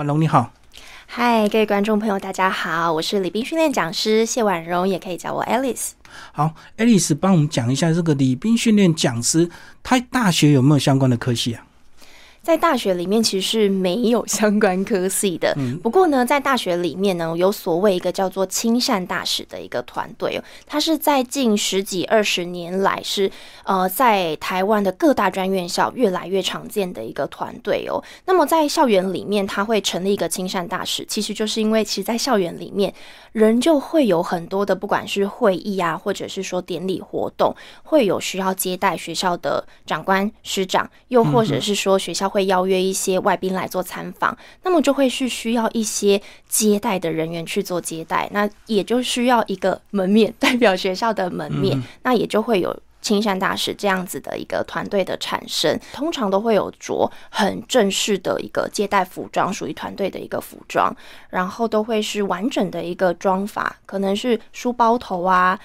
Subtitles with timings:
[0.00, 0.50] 婉龙你好，
[1.06, 5.90] 嗨，各位观众朋友，大家好，我是礼宾训练讲师谢婉容，也可以叫我 Alice。
[6.32, 9.50] 好，Alice 帮我们讲一下这个礼宾训练讲师，
[9.82, 11.66] 他大学有没有相关的科系啊？
[12.42, 23.30] 在大学里面其实是没有相关科系的，不过呢，在大学里面呢，有所谓一个叫做亲善大使的一个团队哦，它是在近十几二十年来是
[23.64, 28.02] 呃在台湾的各大专院校越来越常见的一个团队哦。
[28.24, 32.92] 那么在校园里面，他会成立一个亲善大使，其实就是因为其实，在校园里面，
[33.32, 42.29] 人就会有很多的，不管是会议啊，或者是说典礼活动，会有需要接待学校的长官师长，又或者是说学校。
[42.30, 55.78] 会邀约一些外宾来做参访，那么就会是需要一些接待的人员去做接待，那也就需要一个门面代表学校的门面，那也就会有青山大使这样子的一个团队的产生。
[55.92, 60.94] 通常都会有着很正式的一个接待服装，属于团队的一个服装，
[61.30, 65.58] 然后都会是完整的一个装法，可能是书包头啊。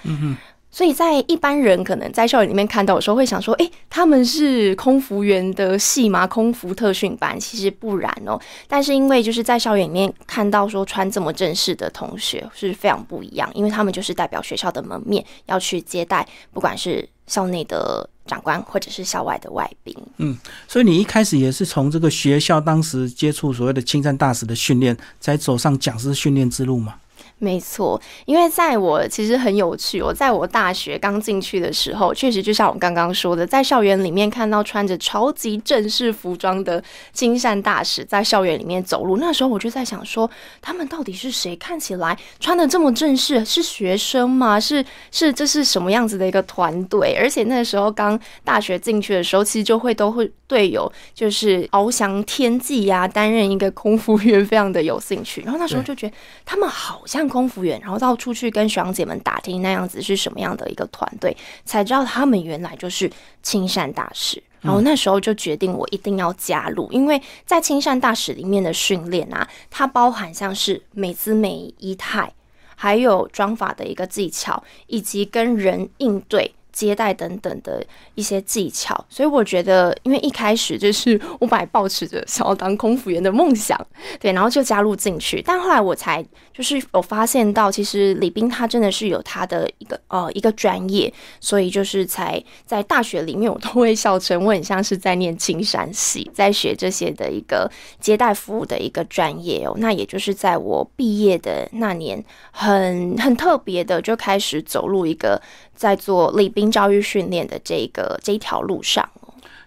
[0.76, 6.26] 所以在一般人可能在校园里面看到的时候，会想说：“哎，他们是空服员的戏吗？
[6.26, 8.38] 空服特训班？”其实不然哦。
[8.68, 19.96] 但是因为就是在校园里面看到说穿这么正式的同学是非常不一样，因为他们就是代表学校的门面，要去接待不管是校内的长官或者是校外的外宾。
[20.18, 20.36] 嗯，
[20.68, 26.96] 所以你一开始也是从这个学校当时接触所谓的青山大使的训练，才走上讲师训练之路嘛？
[27.38, 30.00] 没错，因为在我其实很有趣。
[30.00, 39.18] 我在我大学刚进去的时候，确实就像我刚刚说的，在校园里面看到穿着超级正式服装的金善大使在校园里面走路。
[39.18, 40.30] 那时候我就在想说，
[40.62, 41.54] 他们到底是谁？
[41.56, 44.58] 看起来穿的这么正式，是学生吗？
[44.58, 47.18] 是是，这是什么样子的一个团队？
[47.20, 55.42] 而且那时候刚大学进去的时候，其实就会都会队友就是翱翔天际呀，担任一个空服员非常的有兴趣。
[55.42, 56.14] 然后那时候就觉得
[56.46, 57.25] 他们好像。
[57.28, 63.10] 空服员，然后到处去跟学长姐们打听那样子是什么样的一个团队，才知道他们原来就是
[63.42, 64.42] 青善大使。
[64.62, 72.32] 然后那时候就决定我一定要加入，因为在青善大使里面的训练啊，它包含像是美姿美仪态，
[72.74, 76.52] 还有妆法的一个技巧，以及跟人应对。
[76.76, 77.82] 接待等等的
[78.16, 83.74] 一些技巧，所以我觉得，因为一开始就是我本来抱持着想要当空服员的梦想，
[84.20, 85.40] 对，然后就加入进去。
[85.40, 86.22] 但后来我才
[86.52, 91.10] 就是有发现到，其实李斌他真的是有他的一个呃一个专业，
[91.40, 99.72] 所以就是才在大学里面，我都会笑称我很像是在念青山系，在学这些的一个接待服务的一个专业哦。
[99.78, 105.40] 那也就是在我毕业的那年，很很特别的就开始走入一个。
[105.76, 109.08] 在做礼教育训练的这个这一条路上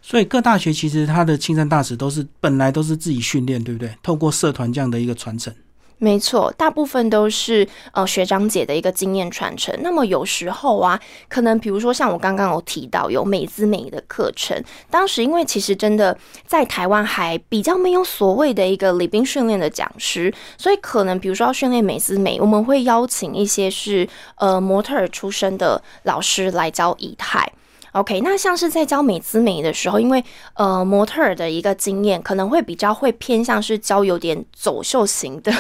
[0.02, 3.94] 所以各大学其实他的青山大使都是本来都是自己训练，对不对？
[4.02, 5.54] 透过社团这样的一个传承。
[6.02, 9.78] 没错，大部分都是呃学长姐的一个经验传承。
[9.82, 16.18] 那么有时候啊，可能比如说像我刚刚有提到有美姿美的课程，当时因为其实真的
[16.48, 27.46] 在台湾还比较没有所谓的一个礼宾训练的讲师，所以可能比如说要训练美姿美，我们会邀请一些是呃模特儿出身的老师来教仪态。
[27.94, 30.24] OK，那像是在教美姿美的时候，因为
[30.54, 35.52] 呃模特儿的一个经验可能会比较会偏向是教有点走秀型的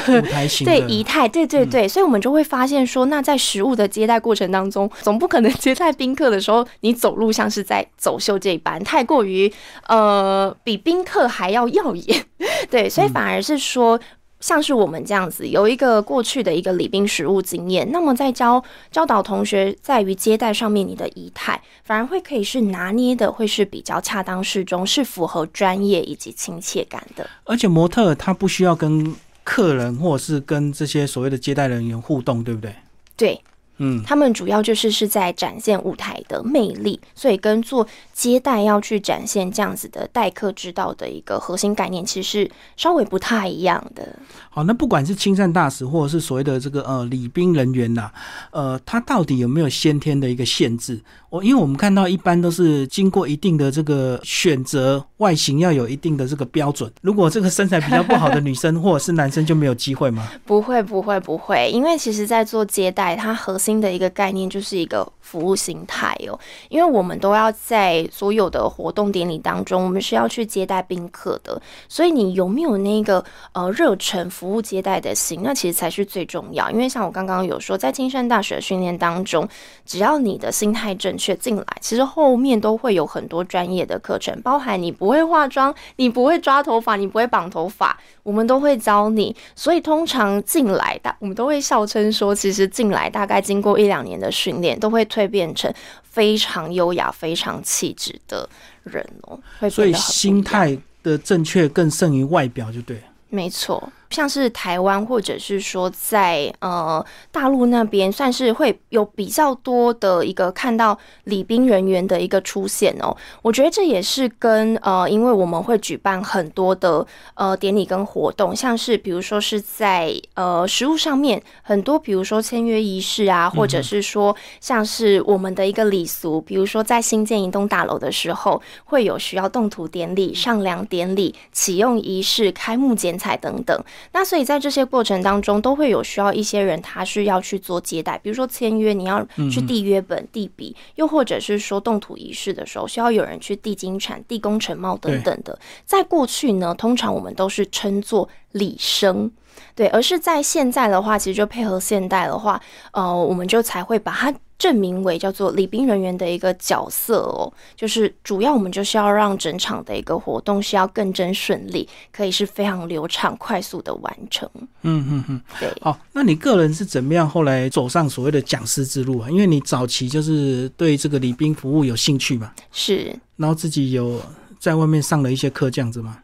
[0.63, 9.51] 对仪态，对对对，所以我们就会发现说，那在食物的接待过程当中，总不可能 接待宾客的时候，你走路像是在走秀这一般，太过于
[9.87, 12.25] 呃比宾客还要耀眼，
[12.69, 13.99] 对，所以反而是说。
[14.39, 27.29] 像是我们这样子有一个过去的一个礼宾实务经验，那么在教教导同学在于接待上面，你的仪态反而会可以是拿捏的，会是比较恰当适中，是符合专业以及亲切感的。
[27.43, 29.13] 而且模特他不需要跟
[29.43, 32.73] 客人或者是跟这些所谓的接待人员互动，对不对？
[33.17, 33.41] 对。
[33.81, 37.87] 嗯，他们主要就是是在展现舞台的魅力，所以跟做
[38.19, 44.13] 接待要去展现这样子的待客之道的一个核心概念，其实是稍微不太一样的。
[44.49, 48.11] 好，那不管是亲善大使，或者是所谓的这个呃礼宾人员呐，
[48.51, 51.01] 呃，他到底有没有先天的一个限制？
[51.29, 56.91] 我因为我们看到一般都是经过一定的这个选择，外形要有一定的这个标准。
[57.01, 60.29] 如果这个身材比较不好的女生或者是男生就没有机会吗？
[60.45, 63.69] 不会，不会，不会，因为其实在做接待，它核心。
[63.79, 66.37] 的一个概念就是一个服务心态哦，
[66.67, 73.23] 因为我们都要在所有的活动典礼当中，我们是要去接待宾客的，所以你有没有那个
[73.53, 76.69] 呃热忱服务接待的心，那其实才是最重要。
[76.71, 79.47] 因为像我刚刚有说，在青山大学的训练当中，
[79.85, 87.97] 只要你的心态正确进来，其实后面都会有很多专业的课程，包含你不会化妆，你不会抓头发，你不会绑头发。
[88.29, 89.35] 我们都会教你。
[89.55, 95.73] 所以通常进来大，我们都会笑称说，其实进来大概经过一两年的训练，都会蜕变成
[96.03, 98.47] 非常优雅、非常气质的
[98.83, 99.39] 人哦。
[99.67, 103.01] 所以心态的正确更胜于外表，就对。
[103.29, 103.91] 没错。
[104.09, 113.15] 像是台湾，或者是说在呃大陆那边，算是会有比较多的一个看到礼宾人员的一个出现哦。
[113.41, 133.79] 我觉得这也是跟呃，因为我们会举办很多的呃典礼跟活动，像是比如说是在呃食物上面，很多比如说签约仪式啊，或者是说像是我们的一个礼俗，比如说在新建一栋大楼的时候，会有需要动土典礼、上梁典礼、启用仪式、开幕剪彩等等。
[134.11, 145.57] 那所以在这些过程当中，都会有需要一些人，他是要去做接待，比如说签约，你要去递约本、递笔，又或者是说动土仪式的时候，需要有人去递金铲、递工程帽等等的。
[145.85, 149.31] 在过去呢，通常我们都是称作礼生，
[149.75, 152.61] 对，而是在现在的话，其实就配合现代的话，
[152.91, 154.33] 呃，我们就才会把它。
[154.59, 164.47] 证明为叫做礼宾人员的一个角色哦，就是主要我们就是要让整场的一个活动是要更真顺利，可以是非常流畅、快速的完成。
[164.81, 165.73] 嗯嗯嗯，对。
[165.81, 169.29] 好，那你个人是怎么样后来走上所谓的讲师之路啊？
[169.31, 173.17] 因为你早期就是对这个礼宾服务有兴趣嘛，是。
[173.37, 174.21] 然后自己有
[174.59, 176.19] 在外面上了一些课这样子吗？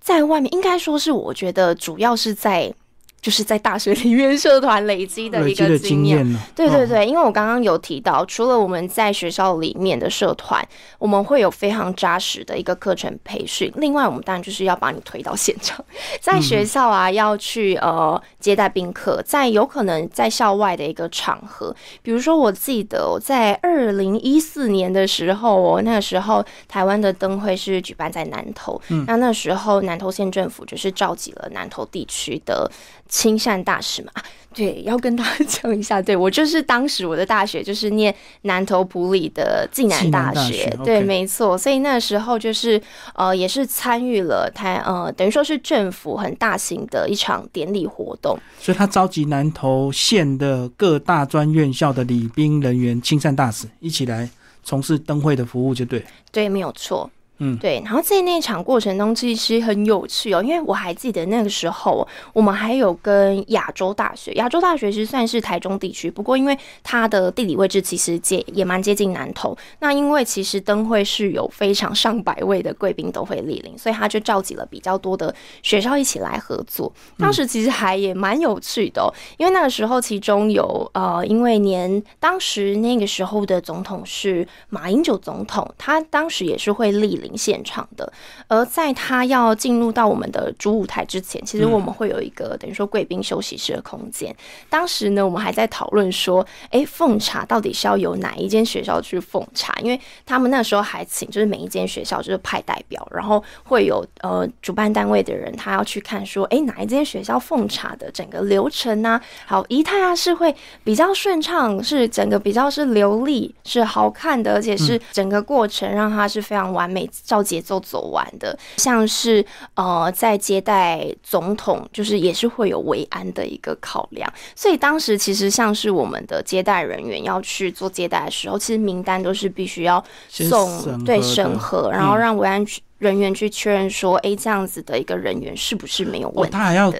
[0.00, 2.74] 在外面应该说是，我觉得主要是在。
[3.20, 6.24] 就是在大学里面社团累积的一个经验，
[6.54, 10.66] 对对对，因为我刚刚有提到，除了我们在学校里面的社团，
[10.98, 15.84] 我们会有非常扎实的一个课程培训，另外我们当然就是要把你推到现场，
[16.20, 32.70] 在学校啊要去呃接待宾客，在有可能在校外的一个场合，比如说我记得我在二零一四年的时候，我那个时候台湾的灯会是举办在南投，那那时候南投县政府就是召集了南投地区的。
[33.10, 34.10] 亲善大使嘛，
[34.54, 42.80] 对，要跟大家讲一下，对我就是当时我的大学就是念南投埔里的暨南大学，对，没错，所以那时候就是
[43.14, 54.28] 呃，也是参与了台呃，等于说是政府很大型的一场典礼活动，所以他召集南投县的各大专院校的礼宾人员、亲善大使一起来
[54.62, 57.10] 从事灯会的服务，就对，对，没有错。
[57.42, 76.92] 嗯，对，然后在那场过程中，其实很有趣哦，因为我还记得那个时候，我们还有跟亚洲大学，亚洲大学其实算是台中地区，不过因为它的地理位置其实接也蛮接近南投，那因为其实灯会是有非常上百位的贵宾都会莅临，所以他就召集了比较多的学校一起来合作。
[77.16, 87.29] 当时其实还也蛮有趣的，因为那个时候其中有呃，因为年当时那个时候的总统是马英九总统，他当时也是会莅临。
[87.36, 88.12] 现场的，
[88.48, 94.34] 而在他要进入到我们的主舞台之前，其实我们会有一个等于说贵宾休息室的空间。
[94.68, 99.74] 当时呢，我们还在讨论说，哎，奉茶到底是要由哪一间学校去奉茶？
[99.82, 110.54] 因为他们那时候还请，就是每一间学校就是派代表，然后会有呃主办单位的人，他要去看说，哎，哪一间学校奉茶的整个流程啊，好仪态啊，是会
[110.84, 117.08] 比较顺畅，是整个比较是流利，是好看的，而且是整个过程让它是非常完美。
[117.24, 119.44] 照节奏走完的，像是
[119.74, 132.64] 呃，在接待总统，就是也是会有维安的一个考量，所以当时其实像是我们的接待人员要去做接待的时候，其实名单都是必须要送对审核，然后让维安
[132.98, 136.52] 人员去确认说，哎，这样子的一个人员是不是没有问题？
[136.52, 136.92] 他还要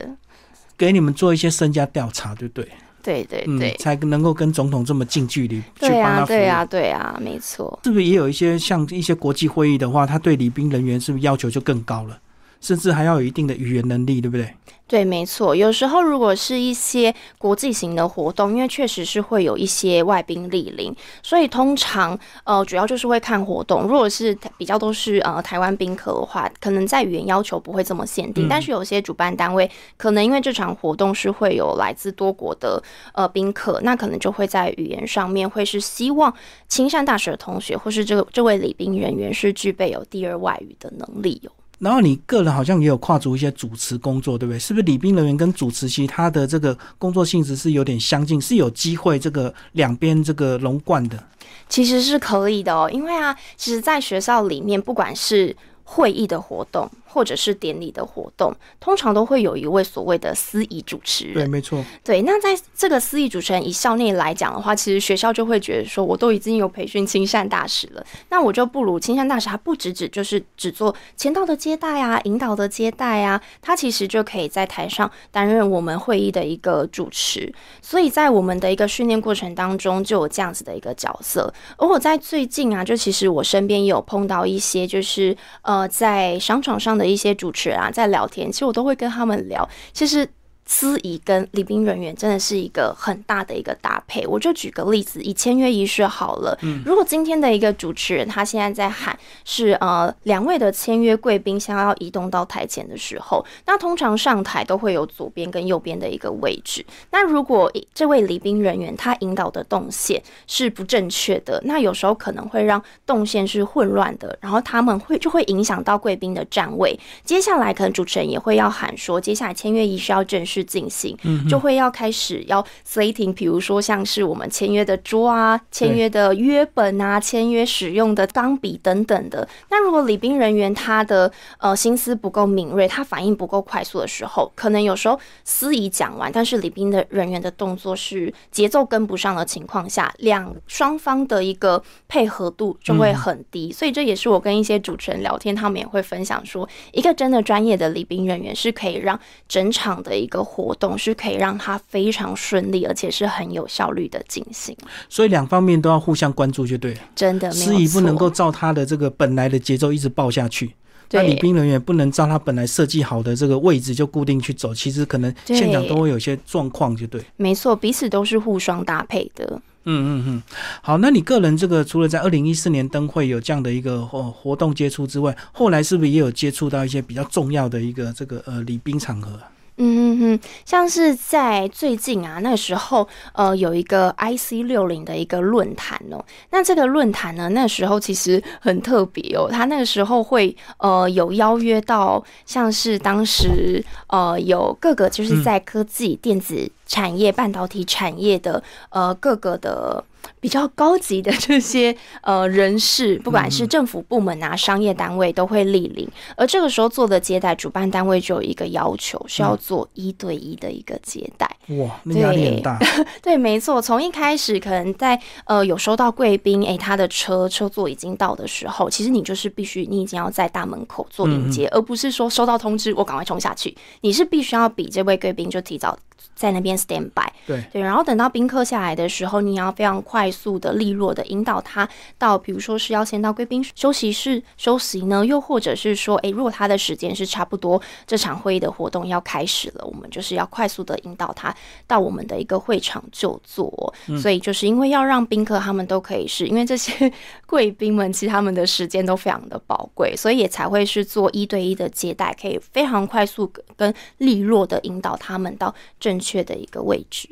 [0.77, 2.69] 给你们做一些身家调查，对不对？
[3.02, 7.78] 对对对，才能够跟总统这么近距离去帮他对啊，对啊，没错。
[7.85, 12.19] 是不是也有一些像一些国际会议的话，他对礼宾人员是不是要求就更高了？
[12.61, 14.55] 甚至还要有一定的语言能力，对不对？
[14.87, 15.55] 对，没错。
[15.55, 23.83] 有时候如果是一些国际型的活动，因为确实是会有一些外宾莅临，所以通常呃主要就是会看活动。
[23.83, 28.49] 如果是比较都是呃台湾宾客的话，可能在语言要求不会这么限定。
[28.49, 32.83] 但是有些主办单位可能因为这场活动是会有来自多国的
[33.14, 36.35] 呃宾客，那可能就会在语言上面会是希望
[36.67, 41.52] 青山大学的同学或是这个这位礼宾人员是具备有第二外语的能力哟。
[41.81, 44.59] 然后你个人好像也有跨足一些主持工作，对不对？
[44.59, 51.21] 是不是礼宾人员跟主持其实他的这个工作性质是有点相近，是有机会这个两边这个融贯的？
[51.69, 61.35] 其实是可以的哦，因为啊，其实，在学校里面，不管是会议的活动，或者是典礼的活动，通常都会有一位所谓的司仪主持人。
[61.35, 61.85] 对，没错。
[62.05, 77.52] 对，那在这个司仪主持人以校内来讲的话，其实学校就会觉得说，我都已经有培训亲善大使了，那我就不如亲善大使，他不只只就是只做签到的接待啊、引导的接待啊，他其实就可以在台上担任我们会议的一个主持。
[77.83, 81.52] 所以在我们的一个训练过程当中，就有这样子的一个角色。
[81.76, 90.28] 而我在最近啊，就其实我身边也有碰到一些，就是呃，在商场上的一些主持人啊，在聊天，其实我都会跟他们聊，其实。
[90.73, 94.25] 司仪跟礼宾人员真的是一个很大的一个搭配。
[94.25, 96.57] 我就举个例子，以签约仪式好了。
[96.62, 106.87] 嗯，如果今天的一个主持人他现在在喊是呃两位的签约贵宾想要移动到台前的时候，那通常上台都会有左边跟右边的一个位置。
[107.11, 116.97] 那如果这位礼宾人员他引导的动线是不正确的，那有时候可能会让动线是混乱的，然后他们会就会影响到贵宾的站位。
[117.25, 120.60] 接下来可能主持人也会要喊说，接下来签约仪式要正式。
[120.62, 121.17] 进行，
[121.49, 129.49] 就会要开始要 slating，比如说像是我们签约的桌啊、签约的约本啊、签约使用的钢笔等等的。
[129.71, 143.73] 那如果礼宾人员他的呃心思不够敏锐，他反应不够快速的时候，可能有时候司仪讲完，但是礼宾的人员的动作是节奏跟不上的情况下，两双方的一个配合度就会很低。
[143.73, 150.40] 所以这也是我跟一些主持人聊天，他们也会分享说，一个真的专业的礼宾人员是可以让整场的一个。
[150.52, 154.76] 活动是可以让它非常顺利，而且是很有效率的进行。
[155.09, 157.00] 所以两方面都要互相关注，就对了。
[157.14, 160.75] 真的，司仪不能够照他的这个本来的节奏一直报下去，
[161.12, 164.75] 那礼宾人员不能照他本来设计好的这个位置就固定去走。
[164.75, 167.23] 其实可能现场都会有些状况，就对。
[167.37, 169.62] 没错，彼此都是互双搭配的。
[169.85, 170.42] 嗯嗯嗯，
[170.83, 179.40] 好，那你个人这个除了在二零一四年灯会有这样的一个活活动接触之外，后来是不是也有接触到一些比较重要的一个这个呃礼宾场合？
[179.83, 200.05] 嗯嗯嗯，像是在最近啊，那时候呃有一个 IC 六零的一个论坛哦，那这个论坛呢，那时候其实很特别哦，他那个时候会呃有邀约到像是当时呃有各个就是在科技电子产业、半导体产业的呃各个的。
[200.40, 206.09] 比较高级的这些 呃人士，不管是政府部门啊、商业单位，都会莅临。
[206.37, 211.49] 而这个时候做的接待，主办单位就有一个要求，是要做一对一的一个接待。
[211.68, 212.78] 哇，压力很大。
[213.23, 213.80] 对，没错。
[213.80, 223.76] 从一开始，可能在呃有收到贵宾，哎，他的车车座已经到的时候，其实你就是必须，你已经要在大门口做迎接，而不是说收到通知我赶快冲下去。
[224.00, 225.99] 你是必须要比这位贵宾就提早。
[226.35, 227.62] 在那边 stand by，对。
[227.73, 241.55] 对，然后等到宾客下来的时候，你要非常快速的、利落的引导他到，比如说是要先到贵宾休息室休息呢，又或者是说，诶，如果他的时间是差不多，这场会议的活动要开始了，我们就是要快速的引导他
[241.87, 243.95] 到我们的一个会场就坐。
[244.21, 247.12] 所以就是因为要让宾客他们都可以是因为这些
[247.47, 255.75] 贵宾们其实他们的时间都非常的宝贵，所以也才会是做一对一的接待，可以非常快速跟利落的引导他们到
[256.11, 256.40] 正确。
[256.40, 257.29] 的一个位置。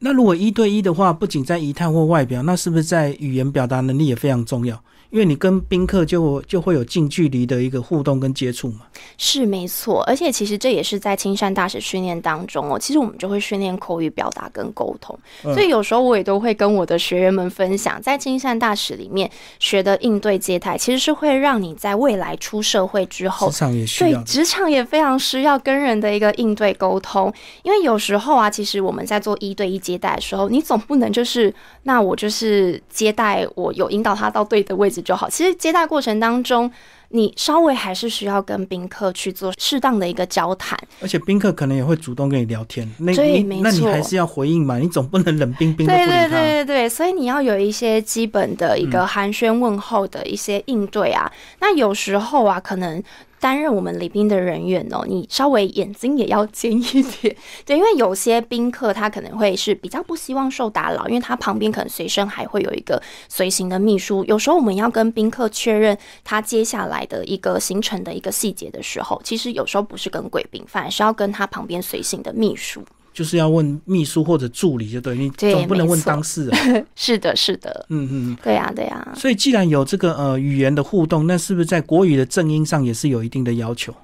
[0.00, 4.80] 那如果一对一的话，不仅在仪态或外表，那是不是在语言表达能力也非常重要？
[5.10, 8.82] 因为你跟宾客就就会有近距离的一个互动跟接触嘛，
[9.18, 10.02] 是没错。
[10.04, 15.18] 而且其实这也是在青山大使训练当中哦，其实我们就会训练口语表达跟沟通。
[15.42, 27.32] 所以有时候我也都会跟我的学员们分享，在青山大使里面学的应对接待，其实是会让你在未来出社会之后，职场也需要，对职场也非常需要跟人的一个应对沟通。
[27.64, 31.52] 因为有时候啊，其实我们在做一对一接待的时候，你总不能就是
[31.82, 34.99] 那我就是接待我有引导他到对的位置。
[35.00, 35.28] 就好。
[35.28, 36.70] 其实接待过程当中，
[37.08, 42.88] 你稍微还是需要跟宾客去做适当的一个交谈，而且宾客可能也会主动跟你聊天。
[42.98, 44.78] 那你那你还是要回应嘛？
[44.78, 51.30] 你总不能冷冰冰的对对对对对，所以你要有一些基本的一个寒暄问候的一些应对啊。
[51.60, 53.02] 那有时候啊，可能。
[53.40, 64.22] 担任我们礼宾的人员哦，你稍微眼睛也要尖一点， 对，因为有些宾客他可能会是比较不希望受打扰，因为他旁边可能随身还会有一个随行的秘书。
[64.26, 72.84] 有时候我们要跟宾客确认他接下来的一个行程的一个细节的时候，其实有时候不是跟贵宾，反而是要跟他旁边随行的秘书。
[73.12, 76.86] 就是要问秘书或者助理，就对你总不能问当事人。
[76.94, 79.12] 是的，是的，嗯嗯，对呀，对呀。
[79.16, 83.94] 所以既然有这个呃语言的互动，那是不是在国语的正音上也是有一定的要求？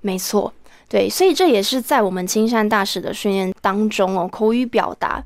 [0.00, 0.52] 没错，
[0.88, 5.24] 对，所以这也是在我们青山大使的训练当中哦，口语表达。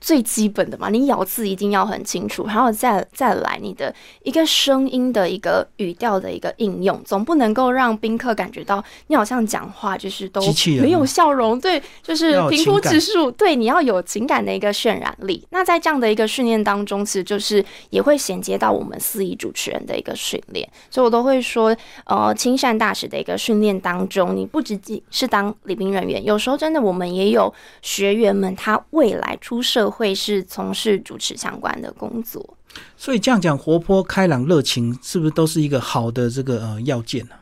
[0.00, 10.40] 最基本的嘛，你咬字一定要很清楚，然后再再来你的一个声音的一个语调的一个应用，总不能够让宾客感觉到你好像讲话就是都
[10.80, 15.46] 没有笑容，对，就是平铺直述，对，你要有情感的一个渲染力。
[15.50, 27.52] 那在这样的一个训练当中，其实就是也会衔接到我们司仪主持人的一个训练，所以我都会说，呃，亲善大使的一个训练当中，你不仅仅是当礼宾人员，有时候真的我们也有
[27.82, 32.56] 学员们，他未来出社会是从事主持相关的工作，
[32.96, 37.34] 所以这样讲，活泼、开朗、热情，是不是都是一个好的这个呃要件呢？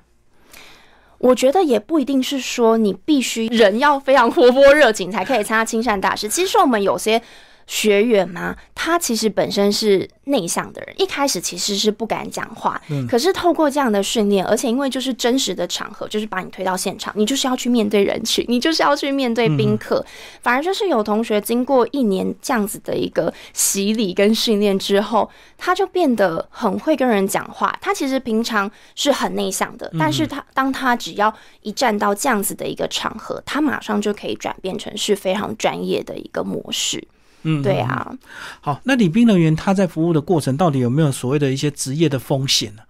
[1.19, 6.28] 我觉得也不一定是说你必须人要非常活泼热情才可以参加亲善大师。
[6.28, 7.23] 其实我们有些。
[7.69, 8.57] 学员吗？
[8.75, 12.81] 他其实本身是内向的人，一开始其实是不敢讲话。
[12.89, 20.05] 嗯，可是透过这样的训练，而且因为就是真实的场合，就是把你推到现场，你就是要去面对人群，你就是要去面对宾客。
[20.41, 27.77] 反而就是有同学经过一年这样子的一个洗礼跟训练之后，他就变得很会跟人讲话。
[27.83, 37.07] 他其实平常是很内向的，但是他当他只要一站到这样子的一个场合，他马上就可以转变成是非常专业的一个模式。
[37.42, 38.12] 嗯，对啊。
[38.61, 42.83] 好，那礼宾人员他在服务的过程，到底有没有所谓的一些职业的风险呢？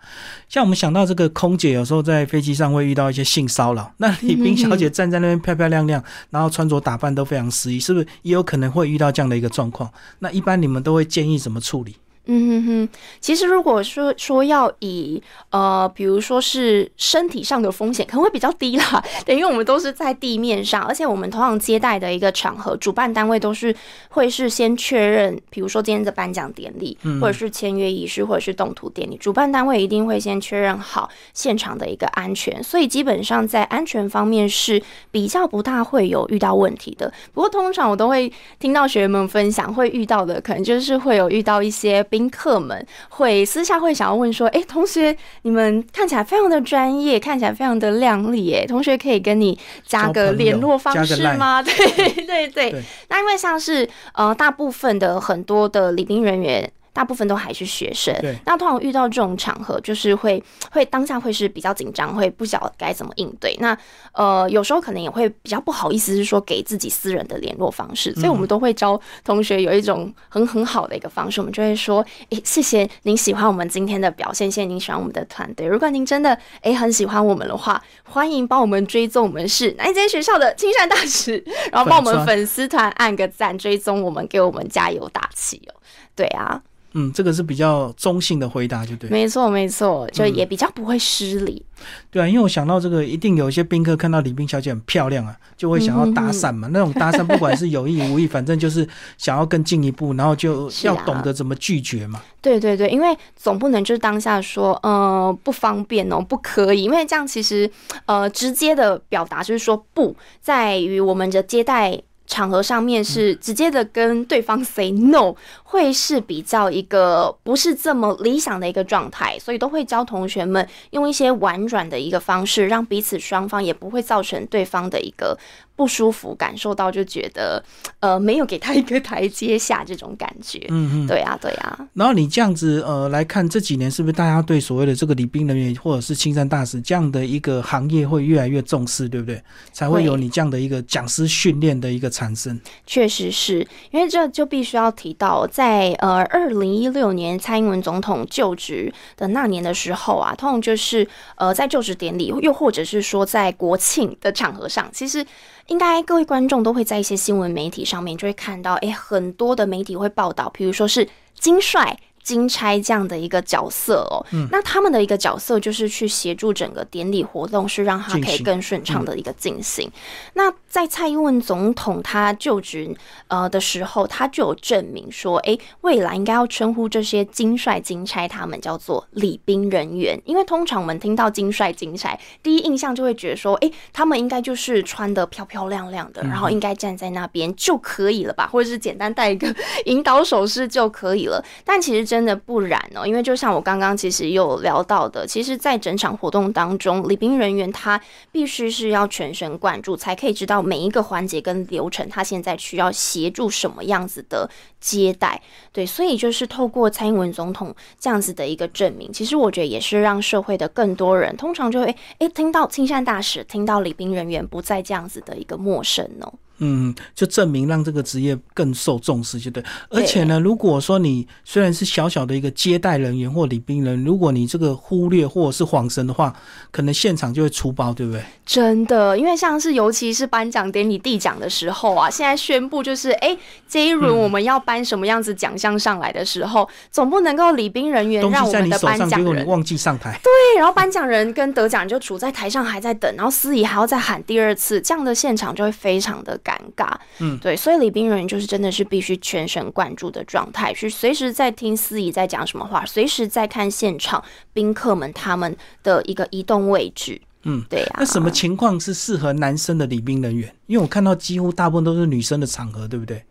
[0.48, 9.90] 像我们想到这个空姐，有时候在飞机上会遇到一些性骚扰，那礼宾小姐站在那边漂漂亮亮，然后穿着打扮都非常适宜，是不是也有可能会遇到这样的一个状况？
[10.20, 11.96] 那一般你们都会建议怎么处理？
[12.30, 12.88] 嗯哼哼，
[13.20, 19.02] 其实如果说说要以呃，比如说是身体上的风险，可能会比较低啦。
[19.24, 23.74] 等于我们都是在地面上，而且我们通常接待的一个场合，主办单位都是
[24.10, 37.10] 会是先确认，比如说今天的颁奖典礼，或者是签约仪式，或者是动图典礼，主办单位一定会先确认好现场的一个安全，所以基本上在安全方面是比较不大会有遇到问题的。
[37.32, 42.04] 不过通常我都会听到学员们分享，会遇到的可能就是会有遇到一些。
[42.18, 49.56] 宾客们会私下会想要问说：“哎，同学，你们看起来非常的专业，看起来非常的靓丽，哎，同学可以跟你
[49.86, 56.68] 加个联络方式吗？” 对对对，那因为像是呃，大部分的很多的礼宾人员。
[56.98, 58.12] 大部分都还是学生，
[58.44, 63.56] 那通常遇到这种场合，就是会会当下会是比较紧张，会不晓得该怎么应对。
[63.60, 63.78] 那
[64.10, 68.12] 呃，有时候可能也会比较不好意思，是说给自己私人的联络方式。
[68.16, 75.68] 所以我们都会教同学有一种很很好的一个方式，我们就会说：诶，谢谢您喜欢我们今天的表现，谢谢您喜欢我们的团队。
[75.68, 85.74] 如果您真的诶很喜欢我们的话，欢迎帮我们追踪我们是哪一间学校的青山大使，然后帮我们粉丝团按个赞，追踪我们，给我们加油打气哦。
[86.18, 86.60] 对啊。
[86.94, 89.10] 嗯，这个是比较中性的回答，就对。
[89.10, 91.62] 没错，没错，就也比较不会失礼。
[92.10, 96.66] 对啊，因为我想到这个，一定有一些宾客看到李宾小姐很漂亮啊，就会想要搭讪嘛。
[96.72, 102.22] 那种搭讪，不管是有意无意，反正就是想要更进一步，然后就要 懂得怎么拒绝嘛。
[102.40, 107.70] 对对对，因为总不能就是当下说，呃，不方便哦，不可以，因为这样其实，
[108.06, 112.00] 呃，直接的表达就是说不，在于我们的接待。
[112.28, 125.36] 场合上面是直接的跟对方 say no，会是比较一个不是这么理想的一个状态，所以都会教同学们用一些婉转的一个方式，让彼此双方也不会造成对方的一个。
[125.78, 127.62] 不舒服，感受到就觉得，
[128.00, 130.58] 呃，没有给他一个台阶下这种感觉。
[130.70, 131.78] 嗯嗯，对啊，对啊。
[131.94, 139.40] 然后你这样子，呃，来看这几年是不是大家对所谓的这个礼宾人员或者是青山大使这样的一个行业会越来越重视，对不对？
[139.72, 142.60] 才会有你这样的一个讲师训练的一个产生。
[142.84, 155.24] 确实是因为这就必须要提到，在呃二零一六年蔡英文总统就职的那年的时候啊，通常就是呃在就职典礼，又或者是说在国庆的场合上，其实。
[155.68, 161.06] 应该各位观众都会在一些新闻媒体上面就会看到，哎，很多的媒体会报道，比如说是
[161.38, 161.94] 金帅。
[162.28, 169.90] 金钗这样的一个角色哦，那他们的一个角色就是去协助整个典礼活动，是让他可以更顺畅的一个进行。
[170.34, 172.94] 那在蔡英文总统他就职
[173.28, 189.54] 呃的时候，他就有证明说，哎，未来应该要称呼这些金帅金钗他们叫做礼宾人员，因为通常我们听到金帅金钗，第一印象就会觉得说，哎，他们应该就是穿的漂漂亮亮的，然后应该站在那边就可以了吧，或者是简单带一个
[189.86, 191.42] 引导手势就可以了。
[191.64, 198.00] 但其实真真的不然哦，因为就像我刚刚其实有聊到的，其实，在整场活动当中，礼宾人员他
[198.32, 204.50] 必须是要全神贯注，才可以知道每一个环节跟流程，他现在需要协助什么样子的
[204.80, 205.40] 接待。
[205.72, 216.34] 对，所以就是透过蔡英文总统这样子的一个证明，其实我觉得也是让社会的更多人，通常就会诶听到亲善大使，听到礼宾人员不再这样子的一个陌生哦。
[216.58, 219.62] 嗯，就证明让这个职业更受重视，就对。
[219.90, 226.34] 而且呢，如果说你虽然是小小的一个接待人员或礼宾人，如果你这个忽略或者是晃神的话，
[226.70, 228.22] 可能现场就会出包，对不对？
[228.44, 233.36] 真的，因为像是尤其是颁奖典礼递奖的时候啊，现在宣布就是哎，
[233.68, 246.36] 这一轮我们要颁什么样子奖项上来的时候，总不能够礼宾人员让我们的颁奖人忘记上台，对，然后颁奖人跟得奖人就处在台上还在等，然后司仪还要再喊第二次，这样的现场就会非常的。
[246.48, 257.96] 尴尬，嗯，对，所以礼宾人员就是真的是必须全神贯注的状态，去随时在听司仪在讲什么话，随时在看现场宾客们他们的一个移动位置，嗯，对呀。
[257.98, 260.50] 那什么情况是适合男生的礼宾人员？
[260.66, 263.22] 因为我看到几乎大部分都是女生的场合，对不对？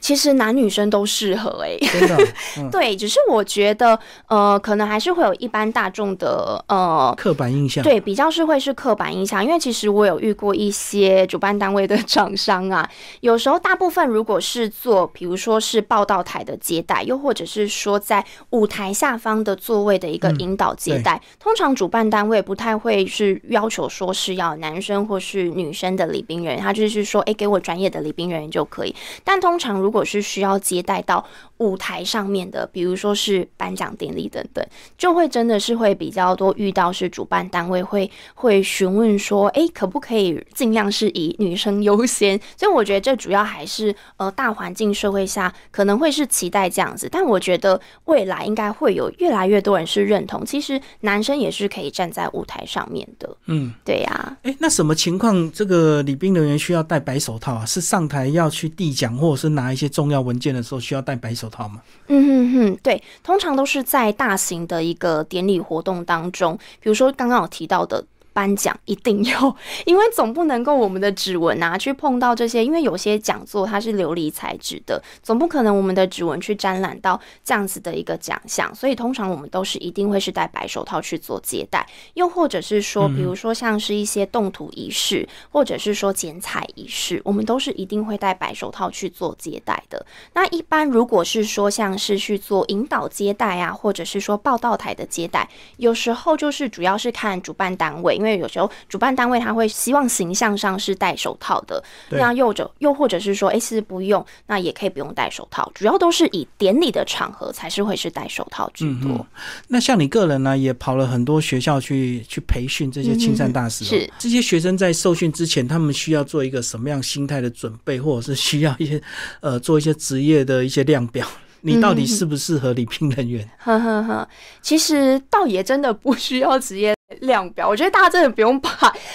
[0.00, 2.26] 其实男女生都适合哎，真的，
[2.70, 12.88] 对，只是我觉得呃，可能还是会有一般大众的呃刻板印象，对，比较是会是刻板印象，因为其实我有遇过一些主办单位的厂商啊，
[13.20, 31.24] 有时候大部分如果是做，比如说是报道台的接待，又或者是说在舞台下方的座位的一个引导接待，通常主办单位不太会是要求说是要男生或是女生的礼宾人，他就是说，哎，给我专业的礼宾人员就可以，但通常如果是需要接待到
[31.62, 34.66] 舞台上面的，比如说是颁奖典礼等等，
[34.98, 42.40] 就会真的是会比较多遇到是主办单位会会询问说，哎，可不可以尽量是以女生优先？
[42.56, 53.36] 所以我觉得这主要还是呃大环境社会下可能会是期待这样子，但我觉得未来应该会有越来越多人是认同，其实男生也是可以站在舞台上面的。
[53.46, 54.36] 嗯，对呀。
[54.42, 57.66] 哎，那什么情况这个礼宾人员需要戴白手套啊？
[57.66, 61.80] 是上台要去递奖，或者是拿一些重要文件的时候需要戴白手套吗？
[62.08, 68.04] 嗯哼哼，对，通常都是在大型的一个典礼活动当中，比如说刚刚有提到的。
[68.32, 90.04] 颁奖一定要， 因为总不能够我们的指纹啊去碰到这些，因为有些讲座它是琉璃材质的，总不可能我们的指纹去沾染到这样子的一个奖项，所以通常我们都是一定会是戴白手套去做接待，又或者是说，比如说像是一些动土仪式，或者是说剪彩仪式，我们都是一定会戴白手套去做接待的。
[90.34, 98.21] 那一般如果是说像是去做引导接待啊，或者是说报道台的接待，有时候就是主要是看主办单位。
[98.22, 109.26] 因为有时候主办单位他会希望形象上是戴手套的，那又者又或者是说，哎，是不用，那也可以不用戴手套，主要都是以典礼的场合才是会是戴手套居多。
[109.66, 119.02] 那像你个人呢，也跑了很多学校去去培训这些青善大使，是这些学生在受训之前，他们需要做一个什么样心态的准备，或者是需要一些
[119.40, 121.26] 呃做一些职业的一些量表？
[121.64, 123.48] 你到底适不适合礼聘人员？
[123.58, 124.28] 呵呵呵，
[124.60, 126.92] 其实倒也真的不需要职业。
[127.20, 128.70] 量表，我觉得大家真的不用把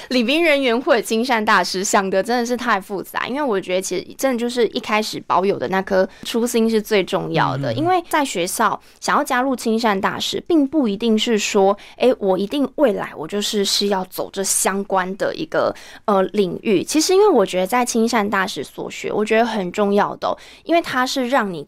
[0.10, 7.74] 礼宾人员或者亲善大师想的真的是太复杂，因为我觉得其实真的就是一开始保有的那颗初心是最重要的。
[7.74, 15.74] 因为在学校想要加入亲善大师，并不一定是说，哎，我一定未来我就是是要走这相关的一个
[16.06, 16.84] 呃领域。
[16.84, 21.66] 其实，因为我觉得在亲善大师所学，我觉得很重要的，因为它是让你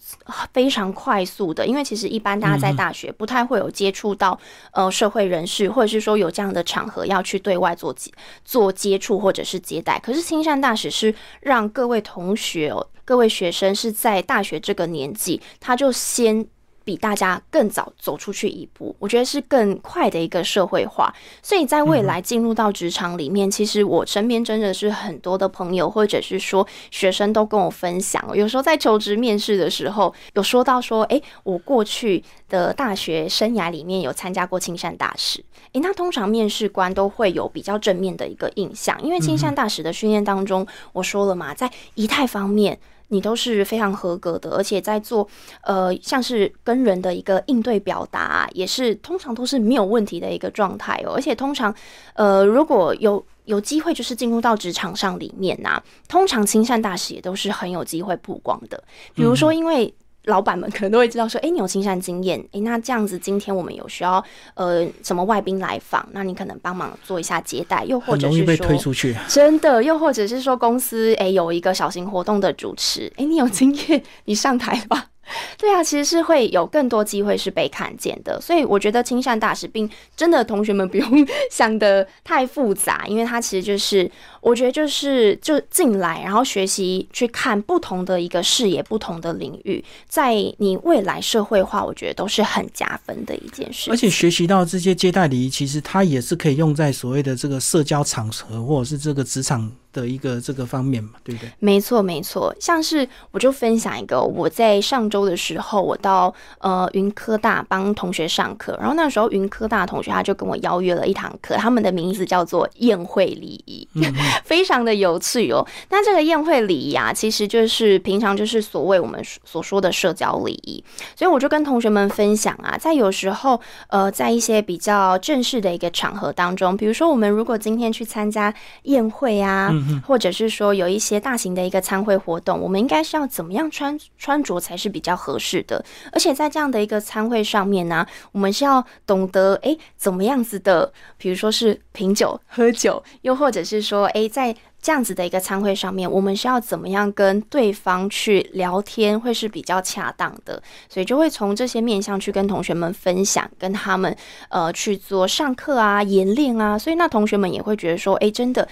[0.54, 1.66] 非常快速的。
[1.66, 4.40] 因为其实一般大家在大学不太会有接触到
[4.74, 6.19] 呃社会人士，或者是说。
[6.20, 8.12] 有这样的场合要去对外做接
[8.46, 16.48] 做接触或者是接待，可是青善大使是让各位同学、各位学生是在大学这个年纪，他就先。
[16.90, 21.14] 比大家更早走出去一步，我觉得是更快的一个社会化。
[21.44, 42.80] 所以在未来进入到职场里面，其实我身边真的是很多的朋友，或者是说学生都跟我分享，有时候在求职面试的时候，有说到说，哎，我过去的大学生涯里面有参加过青山大使，诶，那通常面试官都会有比较正面的一个印象，因为青山大使的训练当中，我说了嘛，在仪态方面。
[43.10, 45.28] 你都是非常合格的，而且在做
[45.62, 51.14] 呃，像是跟人的一个应对表达，也是通常都是没有问题的一个状态哦。
[51.14, 51.74] 而且通常，
[52.14, 58.84] 呃，如果有有机会就是进入到职场上里面呐，通常亲善大使也都是很有机会曝光的。
[59.14, 59.94] 比如说，因为。
[60.30, 75.08] 老板们可能都会知道说，哎，你有亲善经验，哎，那这样子，今天我们有需要呃什么外宾来访，那你可能帮忙做一下接待，又或者是被推出去，真的，又或者是说公司哎有一个小型活动的主持，哎，你有经验，你上台吧。
[75.58, 84.10] 对啊，其实是会有更多机会是被看见的，所以我觉得亲善大使并真的同学们不用 想的太复杂，因为它其实就是
[84.42, 93.92] 我觉得就是就进来，然后学习去看不同的一个视野、不同的领域，在你未来社会化，我觉得都是很加分的一件事。
[93.92, 101.52] 而且学习到这些接待礼仪，其实它也是可以用在所谓的这个社交场合或者是这个职场的一个这个方面嘛，对不对？
[101.60, 102.56] 没错，没错。
[102.60, 113.88] 像是我就分享一个，我在上周的时候，我到呃云科大帮同学上课，然后那时候云科大同学他就跟我邀约了一堂课，他们的名字叫做宴会礼仪，
[114.46, 115.66] 非常的有趣哦。
[115.90, 120.84] 那这个宴会礼仪啊，其实就是平常就是所谓我们所说的社交礼仪，
[121.16, 129.74] 所以我就跟同学们分享啊，在有时候呃，在一些比较正式的一个场合当中，比如说我们如果今天去参加宴会啊。
[130.06, 135.84] 或者是说有一些大型的一个参会活动，我们应该是要怎么样穿穿着才是比较合适的？
[136.12, 150.62] 而且在这样的一个参会上面呢，我们是要懂得诶怎么样子的，比如说是品酒喝酒，又或者是说诶在这样子的一个参会上面，我们是要怎么样跟对方去聊天，会是比较恰当的。
[150.88, 154.16] 所以就会从这些面向去跟同学们分享，跟他们
[154.48, 158.66] 呃去做上课啊、演练啊，所以那同学们也会觉得说，诶，真的。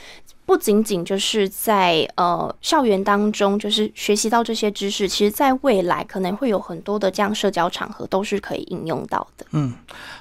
[0.47, 9.45] 不仅仅就是在呃校园当中，就是学习到这些知识，其实在未来可能会有很多的这样社交场合都是可以应用到的。
[9.51, 9.73] 嗯，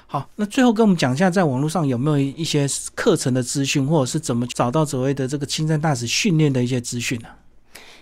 [0.09, 7.29] 好，那最后跟我们讲一下，在网络上有没有一些课程的资讯，或者是怎么找到所谓的这个亲善大使训练的一些资讯呢？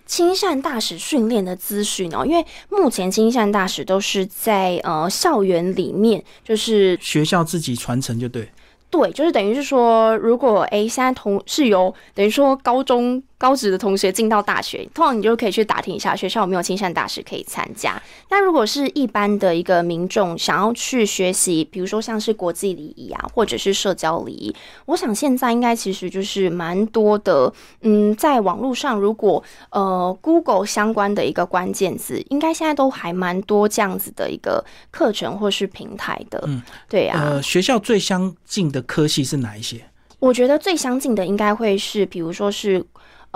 [0.06, 8.50] 亲善大使训练的资讯哦，因为目前亲善大使都是在呃校园里面，就是学校自己传承就对。
[8.96, 13.20] 对，就是等于是说，如果诶现在同是由等于说高中。
[13.36, 18.00] 高职的同学进到大学，通常你就可以去打听一下学校有没有青善大使可以参加。
[18.30, 24.54] 那如果是一般的一个民众想要去学习，比如说像是国际礼仪啊，或者是社交礼仪，
[24.86, 27.52] 我想现在应该其实就是蛮多的。
[27.82, 36.42] 嗯，在网络上，如果呃 Google 相关的一个关键字，应该现在都还蛮多这样子的一个课程或是平台的。
[36.46, 37.20] 嗯，对啊。
[37.22, 39.84] 呃，学校最相近的科系是哪一些？
[40.18, 42.84] 我觉得最相近的应该会是，比如说是。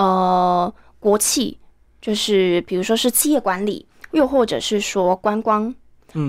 [0.00, 1.58] 呃，国企
[2.00, 5.74] 就是比如说是企业管理，又或者是说观光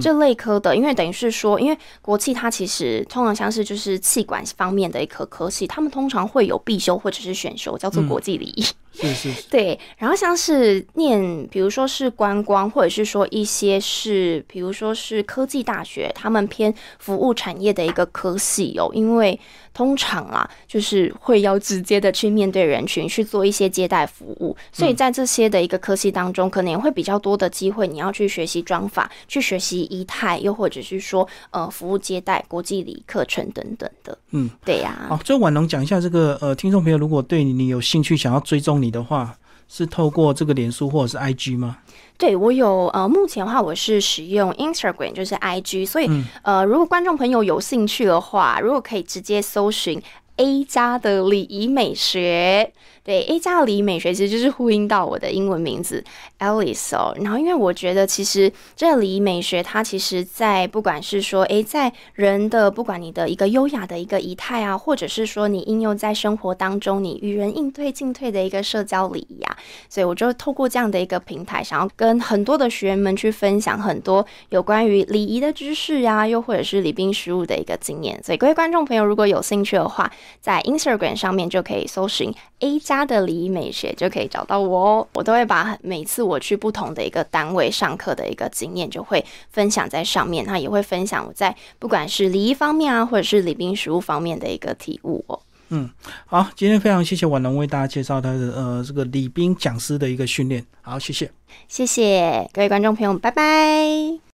[0.02, 8.66] 这类科的，因为等于是说，因为国企它其实通常像是就是气管方面的一科科系，他们通常会有必修或者是选修，叫做国际礼仪。
[8.92, 9.50] 是是。
[9.50, 19.40] 对，然后像是念，比如说是观光，或者是说一些是，比如说是科技大学，他们偏服务产业的一个科系哦，因为。
[19.72, 34.18] 通常啊，就是会要直接的去面对人群，去做一些接待服务，所以在这些的一个科系当中，可能也会比较多的机会，你要去学习装法，去学习仪态，又或者是说呃服务接待、国际礼课程等等的。
[34.32, 35.06] 嗯，对呀。
[35.08, 39.36] 好，最后婉龙讲一下这个呃，听众朋友如果对你有兴趣，想要追踪你的话，
[39.68, 41.78] 是透过这个脸书或者是 IG 吗？
[42.18, 46.10] 对我有呃，目前的话我是使用 Instagram，就是 IG，所以
[46.42, 50.02] 呃，如果观众朋友有兴趣的话，如果可以直接搜寻
[50.40, 52.72] A 加的礼仪美学。
[53.02, 56.04] 对 A 加礼仪美学其实就是呼应到我的英文名字
[56.38, 69.58] Alice 哦，然后因为我觉得其实这礼仪美学它其实在不管是说诶，在人的不管你的一个优雅的一个仪态啊，或者是说你应用在生活当中你与人应对进退的一个社交礼仪啊，
[69.90, 78.22] 所以我就透过这样的一个平台，想要跟很多的学员们去分享很多有关于礼仪的知识啊，又或者是礼宾食物的一个经验。
[78.24, 83.00] 所以各位观众朋友如果有兴趣的话，在 Instagram 上面就可以搜寻 A 加。
[83.10, 90.46] 的礼仪美学就可以找到我哦，我都会把每次我去不同的一个单位上课的一个经验，就会分享在上面。
[90.46, 95.40] 那也会分享我在不管是礼仪方面啊，或者是礼宾食物方面的一个体悟哦。
[95.70, 95.90] 嗯，
[96.28, 100.64] 好，今天非常谢谢婉龙为大家介绍他的呃这个礼宾讲师的一个训练。
[100.82, 101.32] 好，谢谢，
[101.68, 104.20] 谢谢各位观众朋友，拜拜。